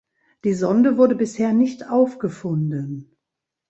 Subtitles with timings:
[0.45, 3.15] Die Sonde wurde bisher nicht aufgefunden.